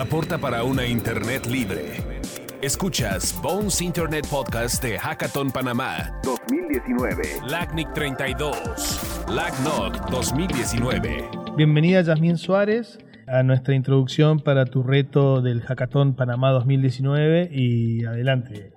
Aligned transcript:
aporta 0.00 0.38
para 0.38 0.64
una 0.64 0.86
Internet 0.86 1.44
libre. 1.44 1.98
Escuchas 2.62 3.38
Bones 3.42 3.82
Internet 3.82 4.26
Podcast 4.30 4.82
de 4.82 4.98
Hackathon 4.98 5.50
Panamá 5.50 6.18
2019. 6.24 7.22
LACNIC 7.46 7.92
32. 7.92 9.26
LACNOC 9.28 10.10
2019. 10.10 11.28
Bienvenida 11.54 12.00
Yasmín 12.00 12.38
Suárez 12.38 12.98
a 13.26 13.42
nuestra 13.42 13.74
introducción 13.74 14.40
para 14.40 14.64
tu 14.64 14.82
reto 14.82 15.42
del 15.42 15.60
Hackathon 15.60 16.14
Panamá 16.16 16.50
2019 16.52 17.50
y 17.52 18.06
adelante. 18.06 18.72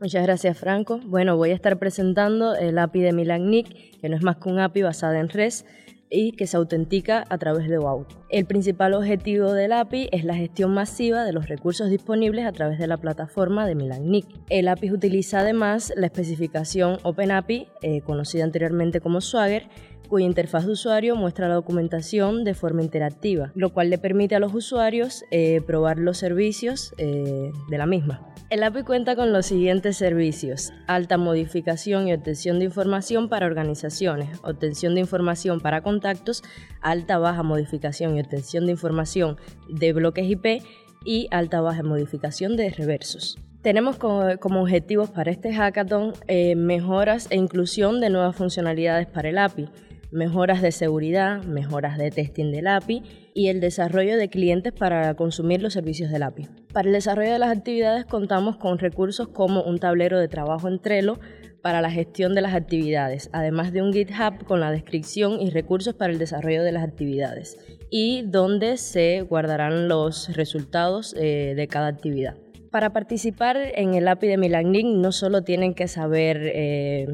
Muchas 0.00 0.24
gracias 0.24 0.58
Franco. 0.58 0.98
Bueno, 1.06 1.36
voy 1.36 1.50
a 1.50 1.54
estar 1.54 1.78
presentando 1.78 2.56
el 2.56 2.76
API 2.78 3.02
de 3.02 3.12
MilanNIC, 3.12 4.00
que 4.00 4.08
no 4.08 4.16
es 4.16 4.22
más 4.24 4.38
que 4.38 4.48
un 4.48 4.58
API 4.58 4.82
basada 4.82 5.20
en 5.20 5.28
REST 5.28 5.64
y 6.10 6.32
que 6.32 6.46
se 6.46 6.56
autentica 6.56 7.24
a 7.28 7.38
través 7.38 7.68
de 7.68 7.78
OAuth. 7.78 8.08
El 8.28 8.44
principal 8.44 8.94
objetivo 8.94 9.52
del 9.52 9.72
API 9.72 10.08
es 10.12 10.24
la 10.24 10.34
gestión 10.34 10.72
masiva 10.72 11.24
de 11.24 11.32
los 11.32 11.48
recursos 11.48 11.90
disponibles 11.90 12.46
a 12.46 12.52
través 12.52 12.78
de 12.78 12.86
la 12.86 12.96
plataforma 12.96 13.66
de 13.66 13.74
MilanNIC. 13.74 14.26
El 14.48 14.68
API 14.68 14.92
utiliza 14.92 15.40
además 15.40 15.92
la 15.96 16.06
especificación 16.06 16.98
OpenAPI, 17.02 17.68
eh, 17.82 18.00
conocida 18.02 18.44
anteriormente 18.44 19.00
como 19.00 19.20
Swagger, 19.20 19.68
cuya 20.06 20.26
interfaz 20.26 20.66
de 20.66 20.72
usuario 20.72 21.16
muestra 21.16 21.48
la 21.48 21.54
documentación 21.54 22.44
de 22.44 22.54
forma 22.54 22.82
interactiva, 22.82 23.52
lo 23.54 23.72
cual 23.72 23.90
le 23.90 23.98
permite 23.98 24.34
a 24.34 24.40
los 24.40 24.54
usuarios 24.54 25.24
eh, 25.30 25.60
probar 25.66 25.98
los 25.98 26.18
servicios 26.18 26.94
eh, 26.98 27.52
de 27.68 27.78
la 27.78 27.86
misma. 27.86 28.26
El 28.48 28.62
API 28.62 28.84
cuenta 28.84 29.16
con 29.16 29.32
los 29.32 29.46
siguientes 29.46 29.96
servicios. 29.96 30.72
Alta 30.86 31.18
modificación 31.18 32.06
y 32.06 32.12
obtención 32.12 32.60
de 32.60 32.66
información 32.66 33.28
para 33.28 33.46
organizaciones, 33.46 34.38
obtención 34.44 34.94
de 34.94 35.00
información 35.00 35.58
para 35.60 35.82
contactos, 35.82 36.44
alta 36.80 37.18
baja 37.18 37.42
modificación 37.42 38.16
y 38.16 38.20
obtención 38.20 38.66
de 38.66 38.72
información 38.72 39.36
de 39.68 39.92
bloques 39.92 40.30
IP 40.30 40.62
y 41.04 41.26
alta 41.32 41.60
baja 41.60 41.82
modificación 41.82 42.56
de 42.56 42.70
reversos. 42.70 43.36
Tenemos 43.62 43.96
como, 43.96 44.60
objetivos 44.60 45.10
para 45.10 45.32
este 45.32 45.52
hackathon 45.52 46.12
eh, 46.28 46.54
mejoras 46.54 47.26
e 47.30 47.36
inclusión 47.36 48.00
de 48.00 48.10
nuevas 48.10 48.36
funcionalidades 48.36 49.08
para 49.08 49.28
el 49.28 49.38
API 49.38 49.68
mejoras 50.16 50.62
de 50.62 50.72
seguridad, 50.72 51.42
mejoras 51.44 51.98
de 51.98 52.10
testing 52.10 52.50
del 52.50 52.66
API 52.66 53.02
y 53.34 53.48
el 53.48 53.60
desarrollo 53.60 54.16
de 54.16 54.30
clientes 54.30 54.72
para 54.72 55.14
consumir 55.14 55.62
los 55.62 55.74
servicios 55.74 56.10
del 56.10 56.22
API. 56.22 56.48
Para 56.72 56.88
el 56.88 56.94
desarrollo 56.94 57.32
de 57.32 57.38
las 57.38 57.56
actividades 57.56 58.06
contamos 58.06 58.56
con 58.56 58.78
recursos 58.78 59.28
como 59.28 59.62
un 59.62 59.78
tablero 59.78 60.18
de 60.18 60.28
trabajo 60.28 60.68
en 60.68 60.80
Trello 60.80 61.20
para 61.60 61.82
la 61.82 61.90
gestión 61.90 62.34
de 62.34 62.40
las 62.40 62.54
actividades, 62.54 63.28
además 63.32 63.72
de 63.72 63.82
un 63.82 63.92
GitHub 63.92 64.44
con 64.46 64.60
la 64.60 64.70
descripción 64.70 65.40
y 65.40 65.50
recursos 65.50 65.94
para 65.94 66.12
el 66.12 66.18
desarrollo 66.18 66.62
de 66.62 66.72
las 66.72 66.84
actividades 66.84 67.58
y 67.90 68.22
donde 68.22 68.78
se 68.78 69.20
guardarán 69.20 69.88
los 69.88 70.34
resultados 70.34 71.14
eh, 71.18 71.52
de 71.54 71.68
cada 71.68 71.88
actividad. 71.88 72.36
Para 72.70 72.92
participar 72.92 73.56
en 73.56 73.94
el 73.94 74.08
API 74.08 74.28
de 74.28 74.36
Milanlink 74.38 74.96
no 74.96 75.12
solo 75.12 75.42
tienen 75.42 75.74
que 75.74 75.88
saber 75.88 76.38
eh, 76.42 77.06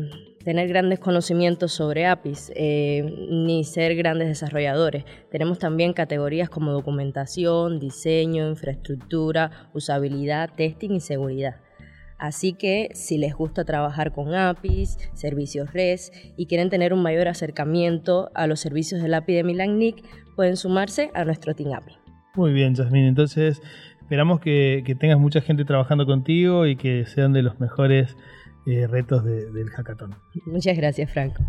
tener 0.44 0.68
grandes 0.68 0.98
conocimientos 0.98 1.72
sobre 1.72 2.06
APIs 2.06 2.52
eh, 2.54 3.04
ni 3.30 3.64
ser 3.64 3.94
grandes 3.94 4.28
desarrolladores. 4.28 5.04
Tenemos 5.30 5.58
también 5.58 5.92
categorías 5.92 6.48
como 6.48 6.72
documentación, 6.72 7.78
diseño, 7.78 8.48
infraestructura, 8.48 9.68
usabilidad, 9.74 10.50
testing 10.54 10.90
y 10.92 11.00
seguridad. 11.00 11.56
Así 12.18 12.52
que 12.52 12.90
si 12.94 13.18
les 13.18 13.34
gusta 13.34 13.64
trabajar 13.64 14.12
con 14.12 14.32
APIs, 14.32 14.96
servicios 15.12 15.72
REST 15.72 16.14
y 16.36 16.46
quieren 16.46 16.70
tener 16.70 16.92
un 16.92 17.02
mayor 17.02 17.26
acercamiento 17.26 18.30
a 18.34 18.46
los 18.46 18.60
servicios 18.60 19.02
del 19.02 19.14
API 19.14 19.34
de 19.34 19.44
MilanNIC, 19.44 20.04
pueden 20.36 20.56
sumarse 20.56 21.10
a 21.14 21.24
nuestro 21.24 21.54
Team 21.54 21.72
API. 21.72 21.96
Muy 22.34 22.52
bien, 22.52 22.74
Jasmine. 22.74 23.08
Entonces, 23.08 23.60
esperamos 24.12 24.40
que, 24.40 24.96
tengas 25.00 25.18
mucha 25.18 25.40
gente 25.40 25.64
trabajando 25.64 26.04
contigo 26.04 26.66
y 26.66 26.76
que 26.76 27.06
sean 27.06 27.32
de 27.32 27.40
los 27.40 27.58
mejores 27.60 28.14
eh, 28.66 28.86
retos 28.86 29.24
del 29.24 29.70
hackathon. 29.70 30.14
Muchas 30.44 30.76
gracias, 30.76 31.10
Franco. 31.10 31.42